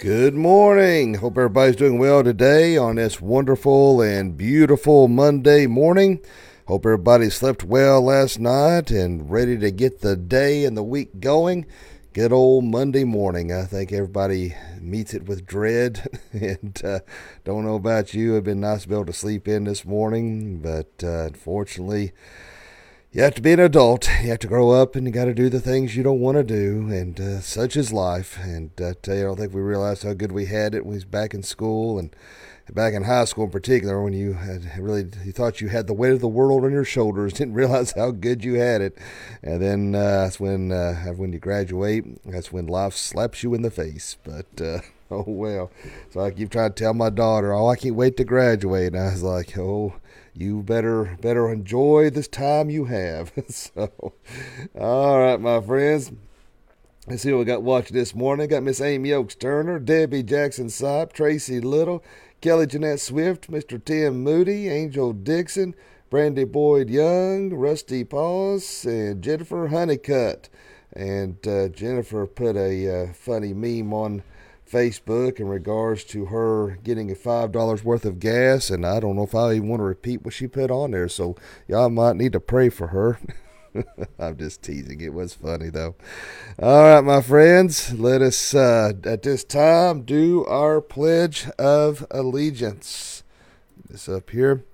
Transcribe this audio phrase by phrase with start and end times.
[0.00, 1.16] Good morning.
[1.16, 6.20] Hope everybody's doing well today on this wonderful and beautiful Monday morning.
[6.66, 11.20] Hope everybody slept well last night and ready to get the day and the week
[11.20, 11.66] going.
[12.14, 13.52] Good old Monday morning.
[13.52, 16.08] I think everybody meets it with dread.
[16.32, 17.00] and uh,
[17.44, 18.32] don't know about you.
[18.32, 22.12] It'd been nice to be able to sleep in this morning, but uh, unfortunately,
[23.12, 24.08] you have to be an adult.
[24.22, 26.36] You have to grow up, and you got to do the things you don't want
[26.36, 28.38] to do, and uh, such is life.
[28.40, 31.04] And uh, I don't think we realized how good we had it when we was
[31.04, 32.14] back in school and
[32.72, 35.94] back in high school in particular, when you had really you thought you had the
[35.94, 38.96] weight of the world on your shoulders, didn't realize how good you had it,
[39.42, 43.62] and then uh, that's when uh, when you graduate, that's when life slaps you in
[43.62, 44.18] the face.
[44.22, 44.80] But uh,
[45.16, 45.70] oh well,
[46.10, 48.94] so I keep trying to tell my daughter, oh, I can't wait to graduate.
[48.94, 49.94] And I was like, oh
[50.34, 53.32] you better better enjoy this time you have.
[53.48, 53.90] so,
[54.78, 56.12] all right, my friends.
[57.06, 58.48] Let's see what we got watching this morning.
[58.48, 62.04] Got Miss Amy Oaks Turner, Debbie Jackson Sipe, Tracy Little,
[62.40, 63.82] Kelly Jeanette Swift, Mr.
[63.82, 65.74] Tim Moody, Angel Dixon,
[66.08, 70.50] Brandy Boyd Young, Rusty Paws, and Jennifer Honeycutt.
[70.92, 74.22] And uh, Jennifer put a uh, funny meme on
[74.70, 79.16] Facebook in regards to her getting a five dollars worth of gas, and I don't
[79.16, 81.08] know if I even want to repeat what she put on there.
[81.08, 83.18] So y'all might need to pray for her.
[84.18, 85.00] I'm just teasing.
[85.00, 85.96] It was funny though.
[86.60, 93.24] All right, my friends, let us uh, at this time do our pledge of allegiance.
[93.88, 94.64] This up here.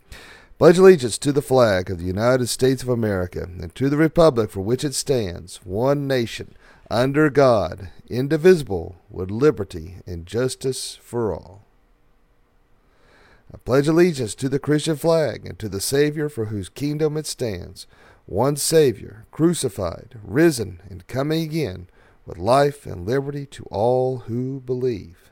[0.58, 4.50] Pledge allegiance to the flag of the United States of America and to the republic
[4.50, 6.54] for which it stands, one nation
[6.90, 11.62] under God, indivisible, with liberty and justice for all.
[13.52, 17.26] I pledge allegiance to the Christian flag and to the Savior for whose kingdom it
[17.26, 17.86] stands,
[18.26, 21.88] one Savior, crucified, risen, and coming again,
[22.26, 25.30] with life and liberty to all who believe.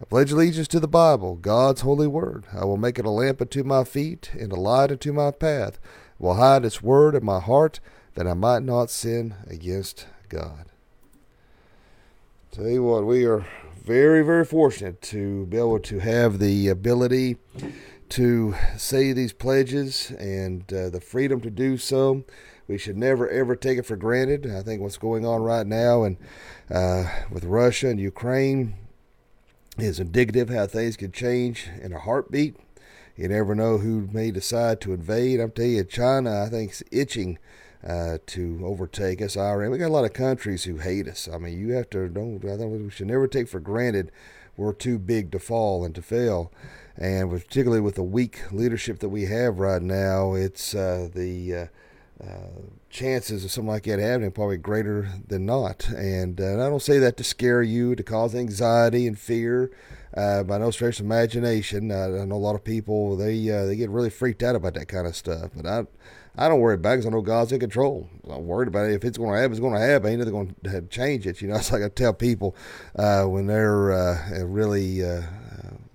[0.00, 2.46] I pledge allegiance to the Bible, God's holy word.
[2.52, 5.78] I will make it a lamp unto my feet and a light unto my path.
[6.20, 7.78] I will hide its word in my heart
[8.14, 10.66] that I might not sin against God.
[12.52, 13.44] Tell you what, we are
[13.84, 17.36] very, very fortunate to be able to have the ability
[18.10, 22.24] to say these pledges and uh, the freedom to do so.
[22.66, 24.46] We should never ever take it for granted.
[24.50, 26.16] I think what's going on right now and
[26.70, 28.74] uh, with Russia and Ukraine
[29.76, 32.56] is indicative how things could change in a heartbeat.
[33.16, 35.40] You never know who may decide to invade.
[35.40, 37.38] I'm telling you, China, I think, is itching
[37.86, 39.36] uh, to overtake us.
[39.36, 39.70] Iran.
[39.70, 41.28] We got a lot of countries who hate us.
[41.32, 42.44] I mean, you have to don't.
[42.44, 44.10] I think we should never take for granted
[44.56, 46.52] we're too big to fall and to fail.
[46.96, 52.24] And particularly with the weak leadership that we have right now, it's uh, the uh,
[52.24, 55.88] uh, chances of something like that happening probably greater than not.
[55.88, 59.72] And, uh, and, I don't say that to scare you, to cause anxiety and fear.
[60.16, 63.90] Uh, by no stretch of imagination, I know a lot of people they they get
[63.90, 65.50] really freaked out about that kind of stuff.
[65.56, 65.86] But I
[66.36, 68.08] I don't worry about it because I know God's in control.
[68.28, 68.94] I'm worried about it.
[68.94, 70.10] If it's going to happen, it's going to happen.
[70.10, 71.40] Ain't nothing going to change it.
[71.40, 72.56] You know, it's like I tell people
[72.96, 75.22] uh, when they're uh, really uh,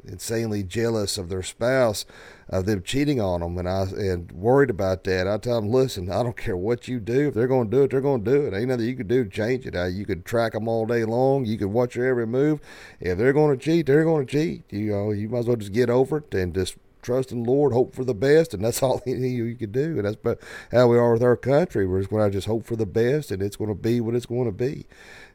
[0.09, 2.05] insanely jealous of their spouse,
[2.49, 5.27] of them cheating on them, and I and worried about that.
[5.27, 7.27] I tell them, listen, I don't care what you do.
[7.27, 8.53] If they're going to do it, they're going to do it.
[8.53, 9.75] Ain't nothing you can do to change it.
[9.75, 11.45] Uh, you could track them all day long.
[11.45, 12.59] You could watch their every move.
[12.99, 14.63] If they're going to cheat, they're going to cheat.
[14.71, 17.73] You know, you might as well just get over it and just trust in Lord,
[17.73, 19.99] hope for the best, and that's all you, you can do.
[19.99, 20.39] And that's
[20.71, 21.87] how we are with our country.
[21.87, 24.15] We're just going to just hope for the best, and it's going to be what
[24.15, 24.85] it's going to be.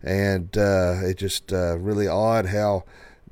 [0.03, 2.85] And uh, it's just uh, really odd how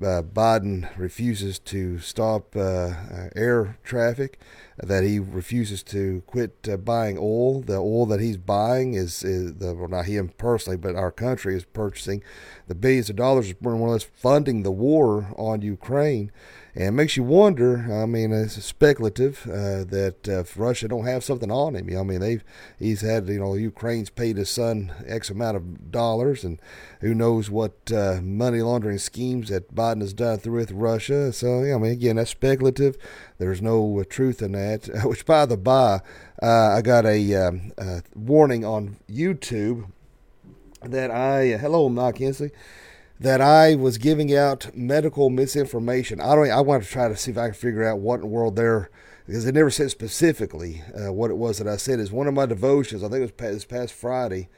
[0.02, 2.92] uh, Biden refuses to stop uh,
[3.36, 4.38] air traffic,
[4.78, 7.60] that he refuses to quit uh, buying oil.
[7.60, 11.54] The oil that he's buying is, is the, well, not him personally, but our country
[11.54, 12.22] is purchasing
[12.68, 16.32] the billions of dollars, more or less funding the war on Ukraine.
[16.74, 17.86] And it makes you wonder.
[17.92, 21.94] I mean, it's speculative uh, that uh, Russia don't have something on him.
[21.98, 22.42] I mean, they've
[22.78, 26.58] he's had you know Ukraine's paid his son X amount of dollars, and
[27.00, 31.30] who knows what uh, money laundering schemes that Biden has done through with Russia.
[31.34, 32.96] So yeah, I mean, again, that's speculative.
[33.36, 34.88] There's no uh, truth in that.
[35.04, 36.00] Which, by the by,
[36.42, 39.90] uh, I got a, um, a warning on YouTube
[40.82, 42.50] that I hello Mike Hensley
[43.22, 46.20] that I was giving out medical misinformation.
[46.20, 46.50] I don't.
[46.50, 48.56] I want to try to see if I can figure out what in the world
[48.56, 48.90] they're
[49.26, 52.00] because they never said specifically uh, what it was that I said.
[52.00, 53.02] Is one of my devotions.
[53.02, 54.48] I think it was past, this past Friday.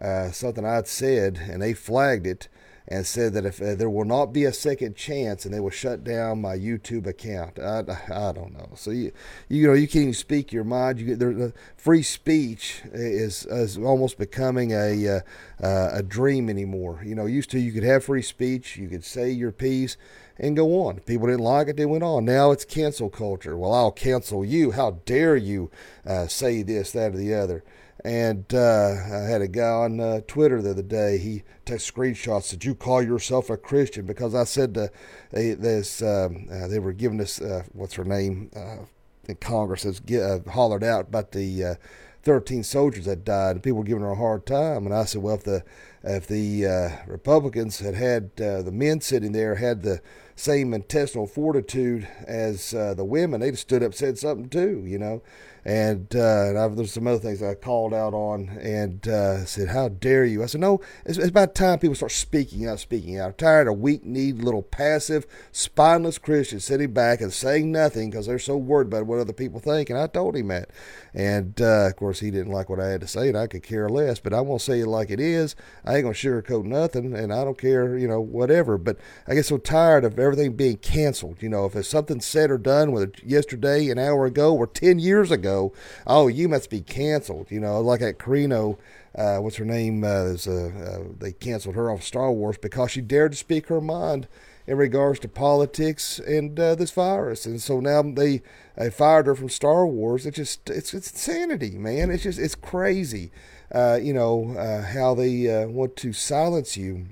[0.00, 2.48] Uh, something I'd said, and they flagged it.
[2.86, 5.70] And said that if uh, there will not be a second chance, and they will
[5.70, 7.58] shut down my YouTube account.
[7.58, 7.78] I,
[8.08, 8.70] I don't know.
[8.74, 9.12] So you
[9.48, 11.00] you know you can't even speak your mind.
[11.00, 15.20] You get the free speech is is almost becoming a uh,
[15.64, 17.00] uh, a dream anymore.
[17.04, 19.96] You know, used to you could have free speech, you could say your piece
[20.38, 21.00] and go on.
[21.00, 22.24] People didn't like it, they went on.
[22.24, 23.56] Now it's cancel culture.
[23.56, 24.72] Well, I'll cancel you.
[24.72, 25.70] How dare you
[26.06, 27.62] uh, say this, that, or the other?
[28.04, 31.16] And uh, I had a guy on uh, Twitter the other day.
[31.16, 32.50] He took screenshots.
[32.50, 34.04] Did you call yourself a Christian?
[34.04, 34.90] Because I said to,
[35.30, 38.84] this, um, uh, they were giving us uh, what's her name uh,
[39.26, 41.78] in Congress has uh, hollered out about the
[42.24, 44.84] 13 soldiers that died, people were giving her a hard time.
[44.84, 45.64] And I said, well, if the
[46.02, 50.02] if the Republicans had had the men sitting there had the
[50.36, 55.22] same intestinal fortitude as uh, the women, they'd stood up said something too, you know.
[55.66, 59.68] And, uh, and I've, there's some other things I called out on and uh, said,
[59.68, 60.42] How dare you?
[60.42, 63.28] I said, No, it's, it's about time people start speaking out, speaking out.
[63.28, 68.26] I'm tired of weak kneed, little passive, spineless Christians sitting back and saying nothing because
[68.26, 69.88] they're so worried about what other people think.
[69.88, 70.68] And I told him that.
[71.14, 73.62] And uh, of course, he didn't like what I had to say, and I could
[73.62, 74.18] care less.
[74.18, 75.56] But I'm to say it like it is.
[75.84, 78.76] I ain't to sugarcoat nothing, and I don't care, you know, whatever.
[78.76, 81.42] But I get so tired of everything being canceled.
[81.42, 84.98] You know, if it's something said or done, whether yesterday, an hour ago, or 10
[84.98, 85.72] years ago,
[86.06, 87.50] oh, you must be canceled.
[87.50, 88.78] You know, like at Carano,
[89.16, 90.02] uh, what's her name?
[90.02, 93.68] Uh, is, uh, uh, they canceled her off Star Wars because she dared to speak
[93.68, 94.26] her mind
[94.66, 97.46] in regards to politics and uh, this virus.
[97.46, 98.42] And so now they,
[98.76, 100.26] they fired her from Star Wars.
[100.26, 102.10] It's just, it's, it's insanity, man.
[102.10, 103.30] It's just, it's crazy.
[103.72, 104.54] Uh, you know,
[104.92, 107.06] how they want to silence you.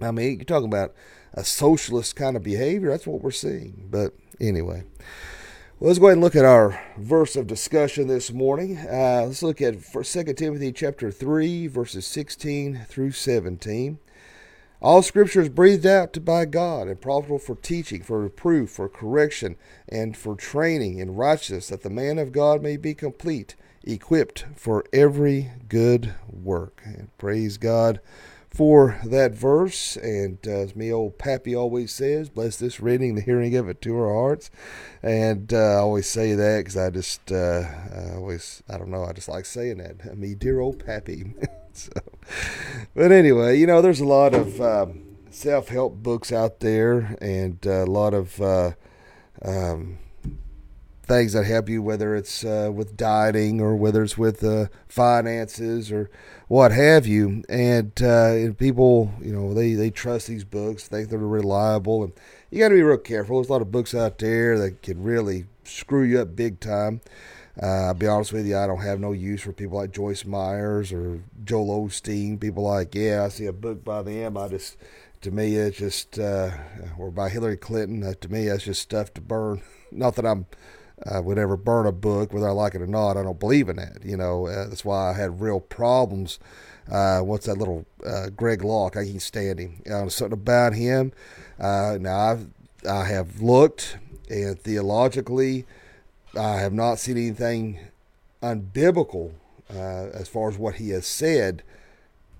[0.00, 0.94] I mean, you're talking about
[1.36, 2.90] a socialist kind of behavior.
[2.90, 3.88] That's what we're seeing.
[3.90, 4.84] But anyway.
[5.78, 8.78] Well, let's go ahead and look at our verse of discussion this morning.
[8.78, 13.98] Uh, let's look at 2 Timothy chapter 3, verses 16 through 17.
[14.80, 19.56] All scripture is breathed out by God and profitable for teaching, for reproof, for correction,
[19.86, 23.54] and for training in righteousness, that the man of God may be complete,
[23.84, 26.80] equipped for every good work.
[26.84, 28.00] And praise God
[28.56, 29.96] for that verse.
[29.96, 33.82] And uh, as me old Pappy always says, bless this reading, the hearing of it
[33.82, 34.50] to our hearts.
[35.02, 37.64] And uh, I always say that because I just, uh,
[37.94, 40.16] I always, I don't know, I just like saying that.
[40.16, 41.34] Me, dear old Pappy.
[41.74, 41.90] so,
[42.94, 47.64] but anyway, you know, there's a lot of um, self help books out there and
[47.66, 48.40] a lot of.
[48.40, 48.72] Uh,
[49.42, 49.98] um,
[51.06, 55.92] things that help you, whether it's uh, with dieting or whether it's with uh, finances
[55.92, 56.10] or
[56.48, 57.44] what have you.
[57.48, 62.04] And, uh, and people, you know, they, they trust these books, they think they're reliable,
[62.04, 62.12] and
[62.50, 63.36] you got to be real careful.
[63.36, 67.00] There's a lot of books out there that can really screw you up big time.
[67.60, 70.24] Uh, I'll be honest with you, I don't have no use for people like Joyce
[70.26, 72.38] Meyers or Joel Osteen.
[72.38, 74.36] People like, yeah, I see a book by them.
[74.36, 74.76] I just,
[75.22, 76.50] to me, it's just, uh,
[76.98, 78.02] or by Hillary Clinton.
[78.02, 79.62] Uh, to me, that's just stuff to burn.
[79.90, 80.46] Not that I'm
[81.04, 83.16] I would ever burn a book, whether I like it or not.
[83.16, 83.98] I don't believe in that.
[84.04, 86.38] You know, uh, that's why I had real problems.
[86.90, 88.96] Uh, what's that little uh, Greg Locke?
[88.96, 89.82] I can't stand him.
[89.90, 91.12] Uh, something about him.
[91.58, 92.46] Uh, now I've
[92.88, 93.98] I have looked
[94.28, 95.64] and theologically,
[96.38, 97.78] I have not seen anything
[98.42, 99.32] unbiblical
[99.70, 101.62] uh, as far as what he has said.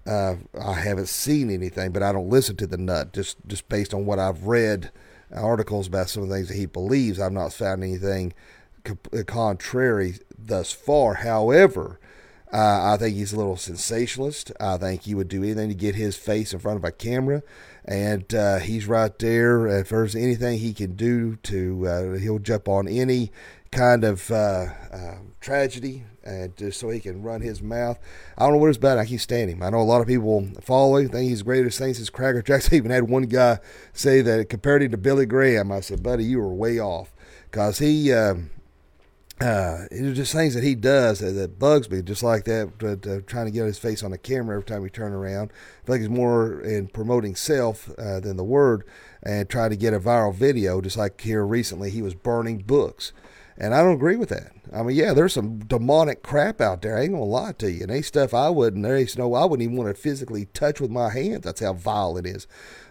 [0.07, 3.93] Uh, I haven't seen anything, but I don't listen to the nut just just based
[3.93, 4.91] on what I've read
[5.35, 7.21] articles about some of the things that he believes.
[7.21, 8.33] I've not found anything
[9.27, 11.15] contrary thus far.
[11.15, 11.99] However,
[12.53, 14.53] uh, I think he's a little sensationalist.
[14.61, 17.43] I think he would do anything to get his face in front of a camera,
[17.85, 19.67] and uh, he's right there.
[19.67, 23.33] If there's anything he can do to, uh, he'll jump on any
[23.73, 27.99] kind of uh, uh, tragedy, and just so he can run his mouth.
[28.37, 28.99] I don't know what it's about.
[28.99, 29.63] I can't stand him.
[29.63, 32.43] I know a lot of people follow him, think he's the greatest thing since Cracker
[32.43, 32.69] Jacks.
[32.73, 33.61] I even had one guy
[33.93, 35.73] say that compared him to Billy Graham.
[35.73, 37.13] I said, buddy, you were way off,
[37.51, 38.13] because he.
[38.13, 38.51] Um,
[39.39, 43.07] uh, it's just things that he does that, that bugs me, just like that, but,
[43.07, 45.53] uh, trying to get his face on the camera every time we turn around.
[45.83, 48.85] I think he's more in promoting self uh, than the word
[49.23, 53.13] and trying to get a viral video, just like here recently, he was burning books.
[53.59, 54.53] And I don't agree with that.
[54.73, 56.99] I mean, yeah, there's some demonic crap out there.
[56.99, 57.83] I ain't gonna lie to you.
[57.83, 58.83] And ain't stuff I wouldn't.
[58.83, 61.45] There's no, I wouldn't even want to physically touch with my hands.
[61.45, 62.47] That's how vile it is.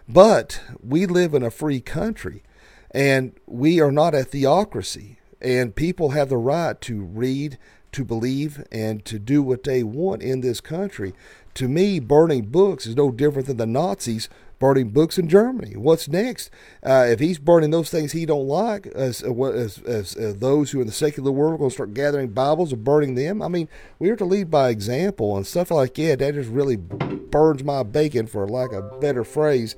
[0.08, 2.42] But we live in a free country,
[2.90, 5.18] and we are not a theocracy.
[5.40, 7.58] And people have the right to read,
[7.92, 11.12] to believe, and to do what they want in this country.
[11.54, 14.28] to me, burning books is no different than the Nazis
[14.58, 15.76] burning books in Germany.
[15.76, 16.50] What's next?
[16.82, 20.70] Uh, if he's burning those things he don't like, as, uh, as, as, as those
[20.70, 23.48] who in the secular world are going to start gathering Bibles and burning them, I
[23.48, 26.20] mean, we are to lead by example and stuff like that.
[26.20, 29.76] That just really burns my bacon, for lack of a better phrase.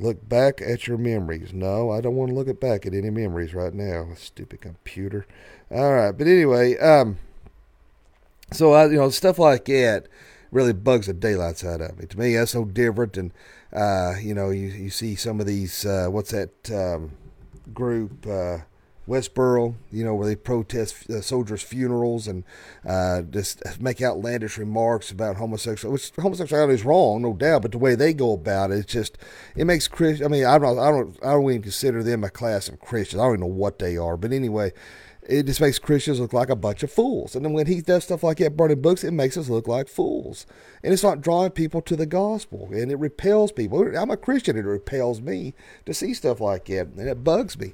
[0.00, 1.52] Look back at your memories.
[1.52, 4.08] No, I don't want to look at back at any memories right now.
[4.16, 5.26] Stupid computer.
[5.70, 7.18] All right, but anyway, um,
[8.52, 10.06] so I, you know, stuff like that
[10.50, 12.06] really bugs the daylights out of me.
[12.06, 13.16] To me, that's so different.
[13.16, 13.32] And
[13.72, 15.86] uh, you know, you you see some of these.
[15.86, 17.12] Uh, what's that um,
[17.72, 18.26] group?
[18.26, 18.58] Uh,
[19.10, 22.44] Westboro, you know, where they protest uh, soldiers' funerals and
[22.86, 25.92] uh, just make outlandish remarks about homosexuality.
[25.92, 29.18] Which homosexuality is wrong, no doubt, but the way they go about it, it's just
[29.56, 30.26] it makes Christian.
[30.26, 33.20] I mean, I don't, I don't, I don't even consider them a class of Christians.
[33.20, 34.72] I don't even know what they are, but anyway,
[35.22, 37.36] it just makes Christians look like a bunch of fools.
[37.36, 39.88] And then when he does stuff like that, burning books, it makes us look like
[39.88, 40.46] fools.
[40.82, 42.68] And it's not drawing people to the gospel.
[42.72, 43.96] And it repels people.
[43.96, 44.56] I'm a Christian.
[44.56, 46.88] It repels me to see stuff like that.
[46.88, 47.72] And it bugs me.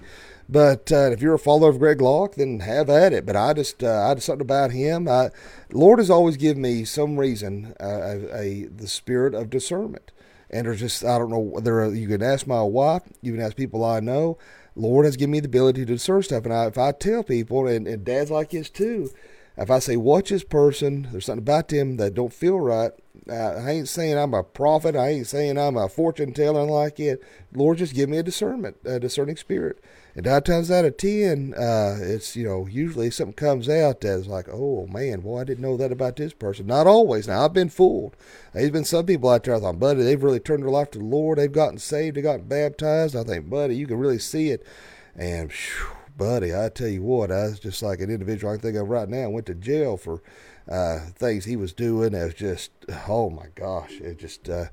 [0.48, 3.24] But uh, if you're a follower of Greg Locke, then have at it.
[3.24, 5.08] But I just, uh, I just something about him.
[5.08, 5.30] I,
[5.72, 10.12] Lord has always given me some reason, uh, a, a, the spirit of discernment.
[10.50, 13.56] And there's just, I don't know, whether you can ask my wife, you can ask
[13.56, 14.38] people I know.
[14.76, 16.44] Lord has given me the ability to discern stuff.
[16.44, 19.10] And I, if I tell people, and, and dads like this too,
[19.56, 22.92] if I say, watch this person, there's something about them that don't feel right,
[23.30, 24.94] I ain't saying I'm a prophet.
[24.94, 27.22] I ain't saying I'm a fortune teller like it.
[27.52, 29.82] Lord, just give me a discernment, a discerning spirit.
[30.16, 34.26] And nine times out of ten, uh, it's, you know, usually something comes out that's
[34.26, 36.66] like, oh, man, boy, I didn't know that about this person.
[36.66, 37.28] Not always.
[37.28, 38.16] Now, I've been fooled.
[38.54, 40.98] There's been some people out there I thought, buddy, they've really turned their life to
[40.98, 41.36] the Lord.
[41.36, 42.16] They've gotten saved.
[42.16, 43.14] They've gotten baptized.
[43.14, 44.66] I think, buddy, you can really see it.
[45.14, 48.78] And, whew, buddy, I tell you what, I was just like an individual I think
[48.78, 49.28] of right now.
[49.28, 50.22] Went to jail for
[50.66, 52.14] uh, things he was doing.
[52.14, 52.70] It was just,
[53.06, 54.68] oh my gosh, it just, uh,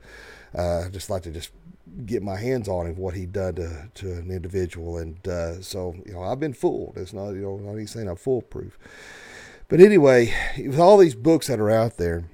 [0.55, 1.51] uh, just like to just
[2.05, 4.97] get my hands on him what he done to, to an individual.
[4.97, 6.93] And uh, so, you know, I've been fooled.
[6.97, 8.77] It's not, you know, not saying I'm foolproof.
[9.67, 12.25] But anyway, with all these books that are out there,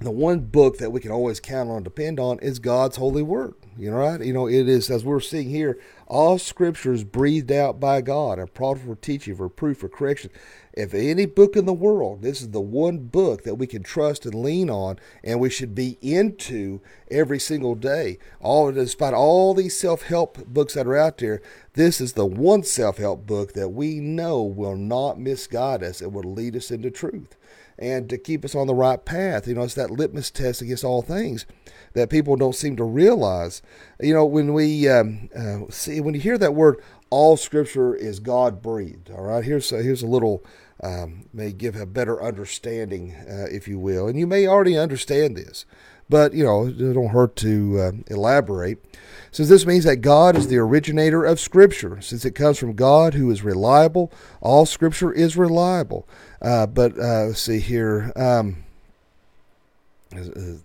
[0.00, 3.54] the one book that we can always count on, depend on, is God's holy word.
[3.78, 4.20] You know, right?
[4.20, 8.52] You know, it is as we're seeing here, all scriptures breathed out by God and
[8.52, 10.30] profitable for teaching, for proof, for correction.
[10.76, 14.26] If any book in the world, this is the one book that we can trust
[14.26, 18.18] and lean on, and we should be into every single day.
[18.40, 21.40] All despite all these self-help books that are out there,
[21.72, 26.02] this is the one self-help book that we know will not misguide us.
[26.02, 27.36] It will lead us into truth
[27.78, 29.48] and to keep us on the right path.
[29.48, 31.46] You know, it's that litmus test against all things
[31.94, 33.62] that people don't seem to realize.
[33.98, 38.20] You know, when we um, uh, see when you hear that word, all Scripture is
[38.20, 39.10] God breathed.
[39.10, 40.44] All right, here's a, here's a little
[40.82, 45.36] um, may give a better understanding, uh, if you will, and you may already understand
[45.36, 45.64] this.
[46.08, 48.84] But you know, it don't hurt to uh, elaborate.
[49.32, 53.14] Since this means that God is the originator of Scripture, since it comes from God
[53.14, 56.08] who is reliable, all Scripture is reliable.
[56.40, 58.12] Uh, but uh, let's see here.
[58.14, 58.65] Um,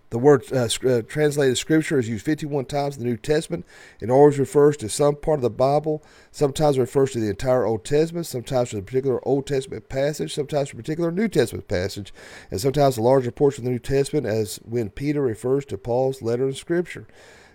[0.09, 3.65] the word uh, uh, translated scripture is used 51 times in the New Testament.
[3.99, 6.03] It always refers to some part of the Bible.
[6.31, 10.69] Sometimes refers to the entire Old Testament, sometimes to a particular Old Testament passage, sometimes
[10.69, 12.13] to a particular New Testament passage,
[12.49, 16.21] and sometimes a larger portion of the New Testament, as when Peter refers to Paul's
[16.21, 17.07] letter in Scripture.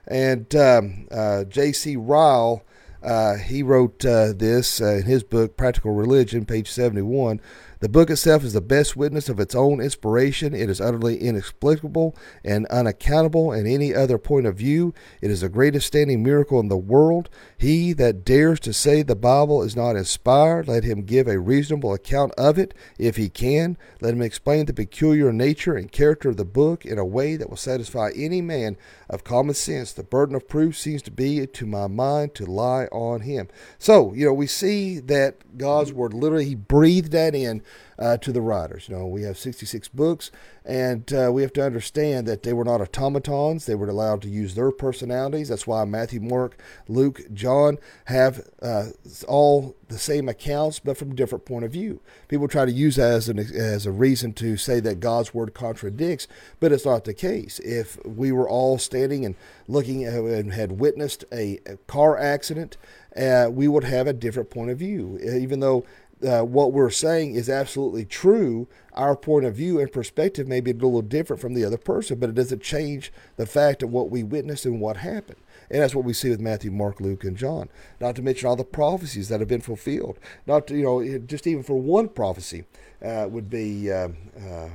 [0.06, 1.96] And um, uh, J.C.
[1.96, 2.62] Ryle,
[3.02, 7.40] uh, he wrote uh, this in his book, Practical Religion, page 71.
[7.86, 10.54] The book itself is the best witness of its own inspiration.
[10.54, 14.92] It is utterly inexplicable and unaccountable in any other point of view.
[15.20, 17.30] It is the greatest standing miracle in the world.
[17.56, 21.94] He that dares to say the Bible is not inspired, let him give a reasonable
[21.94, 23.78] account of it if he can.
[24.00, 27.48] Let him explain the peculiar nature and character of the book in a way that
[27.48, 28.76] will satisfy any man
[29.08, 29.92] of common sense.
[29.92, 33.46] The burden of proof seems to be, to my mind, to lie on him.
[33.78, 37.62] So, you know, we see that God's word literally, he breathed that in
[37.98, 38.88] uh, to the writers.
[38.88, 40.30] You know, we have 66 books,
[40.64, 43.66] and uh, we have to understand that they were not automatons.
[43.66, 45.48] They were allowed to use their personalities.
[45.48, 48.86] That's why Matthew, Mark, Luke, John have uh,
[49.26, 52.00] all the same accounts, but from different point of view.
[52.28, 55.54] People try to use that as, an, as a reason to say that God's word
[55.54, 56.26] contradicts,
[56.58, 57.60] but it's not the case.
[57.60, 59.36] If we were all standing and
[59.68, 62.76] looking and had witnessed a, a car accident,
[63.16, 65.18] uh, we would have a different point of view.
[65.22, 65.84] Even though
[66.24, 70.70] uh, what we're saying is absolutely true, our point of view and perspective may be
[70.70, 74.10] a little different from the other person, but it doesn't change the fact of what
[74.10, 75.38] we witnessed and what happened.
[75.70, 77.68] And that's what we see with Matthew, Mark, Luke, and John.
[78.00, 80.18] Not to mention all the prophecies that have been fulfilled.
[80.46, 82.64] Not to, you know, just even for one prophecy
[83.04, 83.90] uh, would be.
[83.90, 84.68] Um, uh,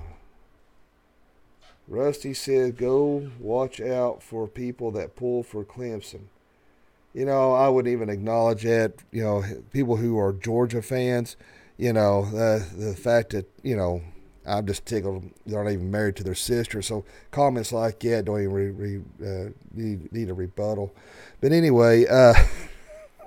[1.87, 6.27] Rusty said, "Go watch out for people that pull for Clemson."
[7.13, 9.01] You know, I wouldn't even acknowledge it.
[9.11, 11.35] You know, people who are Georgia fans.
[11.77, 14.01] You know, the the fact that you know
[14.45, 16.81] I'm just tickled they're not even married to their sister.
[16.81, 20.93] So comments like that don't even re, re, uh, need, need a rebuttal.
[21.41, 22.33] But anyway, uh,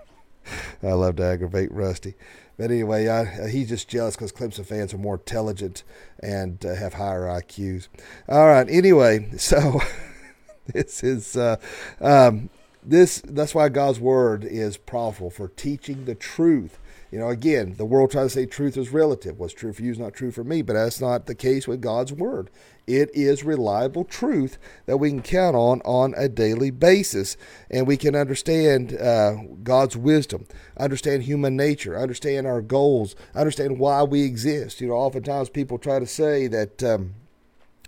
[0.83, 2.14] I love to aggravate Rusty.
[2.57, 5.83] But anyway, I, he's just jealous because Clemson fans are more intelligent
[6.21, 7.88] and uh, have higher IQs.
[8.29, 8.69] All right.
[8.69, 9.81] Anyway, so
[10.67, 11.57] this is uh,
[12.00, 12.50] um,
[12.85, 13.23] this.
[13.25, 16.79] That's why God's word is powerful for teaching the truth
[17.14, 19.38] you know, again, the world tries to say truth is relative.
[19.38, 21.81] What's true for you is not true for me, but that's not the case with
[21.81, 22.50] God's Word.
[22.88, 27.37] It is reliable truth that we can count on on a daily basis,
[27.71, 34.03] and we can understand uh, God's wisdom, understand human nature, understand our goals, understand why
[34.03, 34.81] we exist.
[34.81, 36.83] You know, oftentimes people try to say that.
[36.83, 37.14] Um,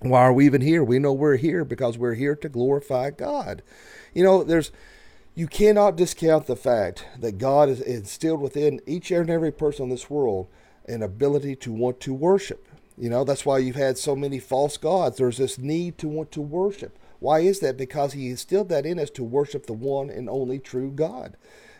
[0.00, 0.84] why are we even here?
[0.84, 3.62] We know we're here because we're here to glorify God.
[4.14, 4.70] You know, there's
[5.34, 9.90] you cannot discount the fact that God has instilled within each and every person in
[9.90, 10.48] this world
[10.86, 12.66] an ability to want to worship.
[12.96, 15.18] You know, that's why you've had so many false gods.
[15.18, 16.98] There's this need to want to worship.
[17.18, 17.76] Why is that?
[17.76, 21.36] Because He instilled that in us to worship the one and only true God.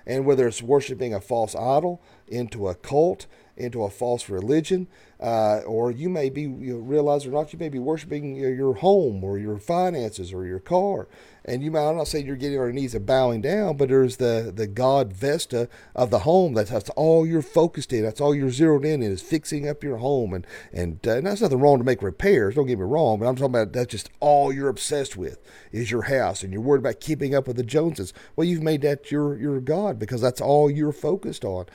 [0.06, 4.86] And whether it's worshiping a false idol, into a cult, into a false religion,
[5.20, 9.24] uh, or you may be, you realize or not, you may be worshiping your home
[9.24, 11.08] or your finances or your car.
[11.48, 13.88] And you might, I'm not saying you're getting on your knees and bowing down, but
[13.88, 16.54] there's the, the God Vesta of the home.
[16.54, 18.02] That's, that's all you're focused in.
[18.02, 20.34] That's all you're zeroed in in is fixing up your home.
[20.34, 22.56] And, and, uh, and that's nothing wrong to make repairs.
[22.56, 25.88] Don't get me wrong, but I'm talking about that's just all you're obsessed with is
[25.88, 26.42] your house.
[26.42, 28.12] And you're worried about keeping up with the Joneses.
[28.34, 31.66] Well, you've made that your, your God because that's all you're focused on.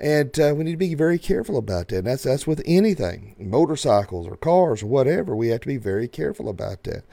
[0.00, 1.98] And uh, we need to be very careful about that.
[1.98, 5.36] And that's that's with anything, motorcycles or cars or whatever.
[5.36, 7.04] We have to be very careful about that,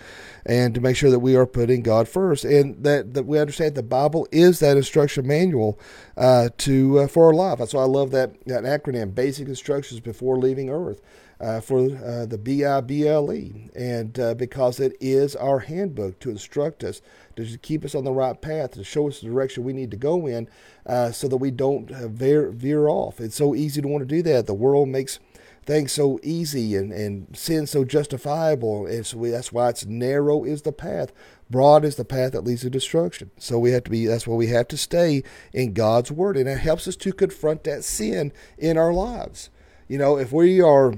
[0.46, 3.76] and to make sure that we are putting God first, and that, that we understand
[3.76, 5.80] the Bible is that instruction manual
[6.16, 7.60] uh, to uh, for our life.
[7.60, 11.02] That's why I love that that acronym: Basic Instructions Before Leaving Earth
[11.40, 17.02] uh, for uh, the BIBLE, and uh, because it is our handbook to instruct us,
[17.36, 19.98] to keep us on the right path, to show us the direction we need to
[19.98, 20.50] go in,
[20.86, 23.20] uh, so that we don't uh, veer, veer off.
[23.20, 24.48] It's so easy to want to do that.
[24.48, 25.20] The world makes
[25.68, 28.88] things so easy and, and sin so justifiable.
[28.88, 31.12] And so we, that's why it's narrow is the path,
[31.50, 33.30] broad is the path that leads to destruction.
[33.38, 36.38] So we have to be, that's why we have to stay in God's word.
[36.38, 39.50] And it helps us to confront that sin in our lives.
[39.88, 40.94] You know, if we are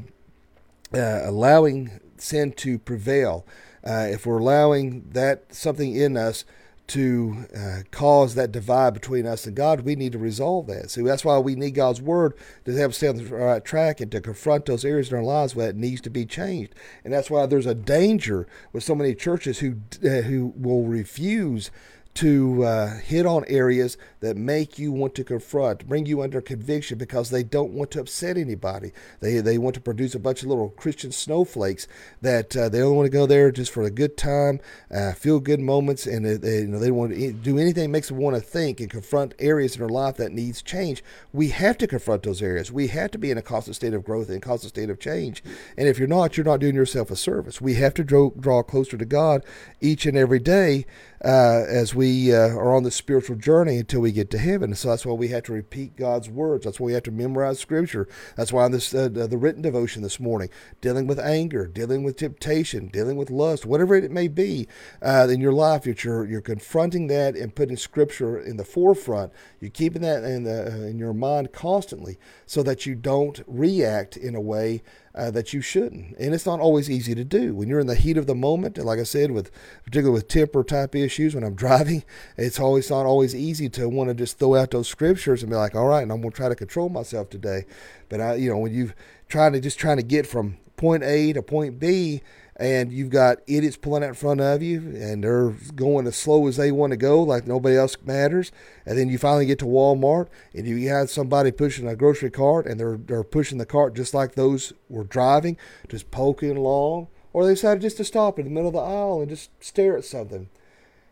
[0.94, 3.46] uh, allowing sin to prevail,
[3.84, 6.46] uh, if we're allowing that something in us
[6.90, 10.90] to uh, cause that divide between us and God, we need to resolve that.
[10.92, 12.34] So that's why we need God's word
[12.66, 15.24] to help us stay on the right track and to confront those areas in our
[15.24, 16.74] lives where it needs to be changed.
[17.04, 21.72] And that's why there's a danger with so many churches who uh, who will refuse
[22.20, 26.98] to uh, hit on areas that make you want to confront, bring you under conviction
[26.98, 28.92] because they don't want to upset anybody.
[29.22, 31.88] They, they want to produce a bunch of little Christian snowflakes
[32.22, 34.60] that uh, they only want to go there just for a good time,
[34.94, 37.90] uh, feel good moments, and they, you know, they don't want to do anything that
[37.90, 41.02] makes them want to think and confront areas in their life that needs change.
[41.32, 42.70] We have to confront those areas.
[42.70, 45.42] We have to be in a constant state of growth and constant state of change.
[45.78, 47.62] And if you're not, you're not doing yourself a service.
[47.62, 49.46] We have to draw, draw closer to God
[49.80, 50.86] each and every day
[51.24, 54.74] uh, as we uh, are on the spiritual journey until we get to heaven.
[54.76, 56.66] So that's why we have to repeat God's words.
[56.66, 58.08] That's why we have to memorize Scripture.
[58.36, 60.50] That's why this uh, the written devotion this morning,
[60.82, 64.68] dealing with anger, dealing with temptation, dealing with lust, whatever it may be
[65.02, 69.32] uh, in your life, you're you're confronting that and putting Scripture in the forefront.
[69.60, 74.16] You're keeping that in the, uh, in your mind constantly, so that you don't react
[74.16, 74.82] in a way
[75.16, 76.16] uh, that you shouldn't.
[76.18, 77.56] And it's not always easy to do.
[77.56, 79.52] When you're in the heat of the moment, like I said, with
[79.84, 82.04] particularly with temper type issues when I'm driving,
[82.38, 85.56] it's always not always easy to want to just throw out those scriptures and be
[85.56, 87.66] like, all right, and I'm going to try to control myself today.
[88.10, 88.94] But I, you know, when you're
[89.28, 92.22] trying to just trying to get from point A to point B,
[92.60, 96.46] and you've got idiots pulling out in front of you and they're going as slow
[96.48, 98.52] as they want to go like nobody else matters.
[98.86, 102.66] And then you finally get to walmart and you have somebody pushing a grocery cart
[102.66, 105.56] and they're, they're pushing the cart just like those were driving
[105.88, 109.22] just poking along or they decided just to stop in the middle of the aisle
[109.22, 110.50] and just stare at something.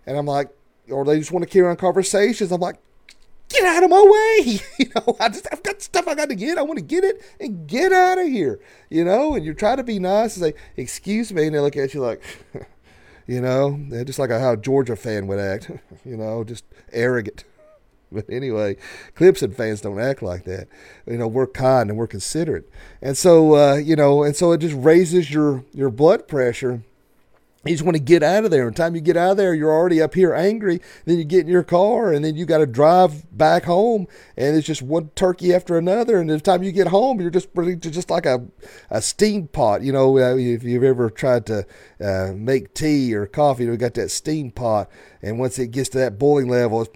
[0.06, 0.50] And i'm like
[0.90, 2.52] or they just want to carry on conversations.
[2.52, 2.78] I'm like
[3.50, 4.60] get out of my way.
[4.80, 6.58] You know, I just I've got stuff I got to get.
[6.58, 8.60] I want to get it and get out of here.
[8.90, 11.76] You know, and you're trying to be nice and say, "Excuse me," and they look
[11.76, 12.22] at you like,
[13.28, 15.72] you know, just like how a Georgia fan would act.
[16.06, 17.44] You know, just arrogant.
[18.12, 18.78] But anyway,
[19.16, 20.68] Clemson fans don't act like that.
[21.06, 22.70] You know, we're kind and we're considerate,
[23.02, 26.84] and so uh, you know, and so it just raises your your blood pressure
[27.70, 28.68] you just want to get out of there.
[28.68, 30.82] And the time you get out of there, you're already up here angry.
[31.06, 34.56] Then you get in your car, and then you got to drive back home, and
[34.56, 36.20] it's just one turkey after another.
[36.20, 37.50] And the time you get home, you're just
[37.80, 38.46] just like a
[38.90, 39.82] a steam pot.
[39.82, 41.66] You know, uh, if you've ever tried to
[42.02, 44.90] uh, make tea or coffee, you've got that steam pot,
[45.22, 46.92] and once it gets to that boiling level, it's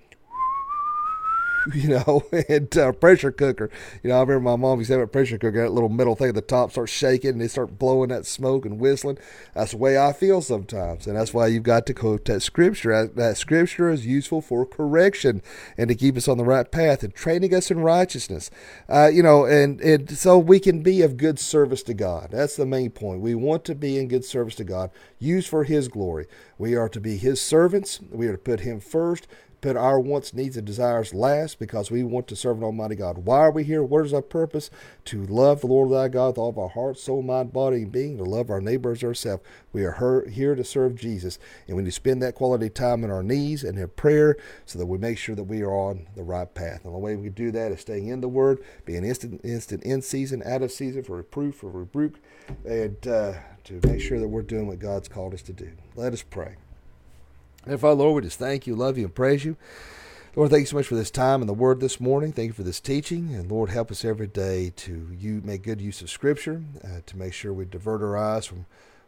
[1.73, 3.69] you know, and uh, pressure cooker.
[4.03, 6.15] You know, I remember my mom used to have a pressure cooker, that little metal
[6.15, 9.17] thing at the top starts shaking and they start blowing that smoke and whistling.
[9.53, 11.07] That's the way I feel sometimes.
[11.07, 13.07] And that's why you've got to quote that scripture.
[13.07, 15.41] That scripture is useful for correction
[15.77, 18.49] and to keep us on the right path and training us in righteousness.
[18.89, 22.29] Uh, you know, and, and so we can be of good service to God.
[22.31, 23.21] That's the main point.
[23.21, 26.27] We want to be in good service to God, used for His glory.
[26.57, 27.99] We are to be His servants.
[28.11, 29.27] We are to put Him first
[29.61, 33.19] put our wants, needs, and desires last because we want to serve an Almighty God.
[33.19, 33.83] Why are we here?
[33.83, 34.71] What is our purpose?
[35.05, 37.91] To love the Lord thy God with all of our heart, soul, mind, body, and
[37.91, 39.43] being, to love our neighbors ourselves.
[39.71, 43.11] We are here to serve Jesus, and we need to spend that quality time on
[43.11, 46.23] our knees and in prayer so that we make sure that we are on the
[46.23, 46.83] right path.
[46.83, 50.01] And the way we do that is staying in the Word, being instant, instant in
[50.01, 52.19] season, out of season for reproof, for rebuke,
[52.65, 53.33] and uh,
[53.65, 55.71] to make sure that we're doing what God's called us to do.
[55.95, 56.55] Let us pray.
[57.65, 59.55] And Father, Lord, we just thank you, love you, and praise you.
[60.35, 62.31] Lord, thank you so much for this time and the word this morning.
[62.31, 63.35] Thank you for this teaching.
[63.35, 67.17] And Lord, help us every day to you make good use of Scripture, uh, to
[67.17, 68.65] make sure we divert our eyes from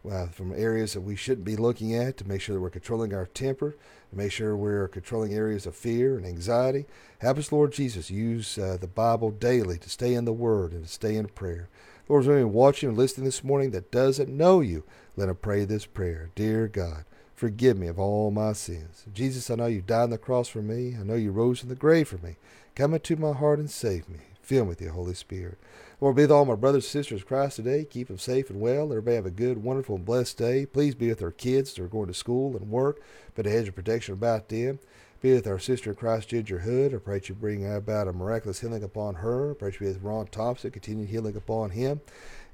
[0.09, 3.13] uh, from areas that we shouldn't be looking at, to make sure that we're controlling
[3.13, 3.75] our temper,
[4.09, 6.85] to make sure we're controlling areas of fear and anxiety.
[7.19, 10.83] Help us, Lord Jesus, use uh, the Bible daily to stay in the Word and
[10.83, 11.69] to stay in prayer.
[12.09, 14.83] Lord, is anyone watching and listening this morning that doesn't know you,
[15.15, 16.31] let them pray this prayer.
[16.35, 17.05] Dear God,
[17.43, 19.03] Forgive me of all my sins.
[19.13, 20.95] Jesus, I know you died on the cross for me.
[20.97, 22.37] I know you rose from the grave for me.
[22.73, 24.19] Come into my heart and save me.
[24.41, 25.57] Fill me with your Holy Spirit.
[25.99, 27.83] Lord, be with all my brothers and sisters in Christ today.
[27.83, 28.85] Keep them safe and well.
[28.85, 30.65] Everybody have a good, wonderful, and blessed day.
[30.65, 33.01] Please be with our kids that are going to school and work.
[33.35, 34.79] Put a hedge of protection about them.
[35.21, 36.95] Be with our sister in Christ, Ginger Hood.
[36.95, 39.51] I pray that you bring about a miraculous healing upon her.
[39.51, 41.99] I pray that you be with Ron Thompson, continue healing upon him.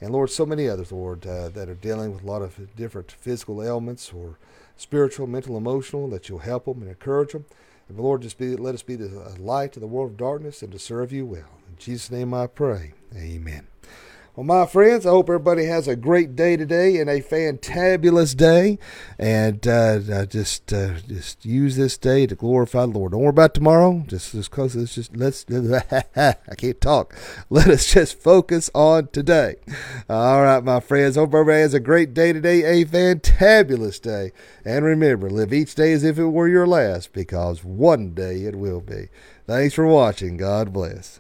[0.02, 3.12] And Lord, so many others, Lord, uh, that are dealing with a lot of different
[3.12, 4.40] physical ailments or
[4.80, 7.46] spiritual, mental, emotional, that you'll help them and encourage them.
[7.88, 9.08] And the Lord, just be, let us be the
[9.40, 11.60] light to the world of darkness and to serve you well.
[11.68, 12.94] In Jesus' name I pray.
[13.16, 13.68] Amen.
[14.36, 18.78] Well, my friends, I hope everybody has a great day today and a fantabulous day.
[19.18, 23.12] And uh, just uh, just use this day to glorify the Lord.
[23.14, 24.04] Don't worry about tomorrow.
[24.08, 25.46] Just just cause it's just let's
[26.16, 27.16] I can't talk.
[27.50, 29.56] Let us just focus on today.
[30.08, 31.16] All right, my friends.
[31.16, 34.32] Hope everybody has a great day today, a fantabulous day.
[34.64, 38.56] And remember, live each day as if it were your last, because one day it
[38.56, 39.10] will be.
[39.48, 40.38] Thanks for watching.
[40.38, 41.20] God bless.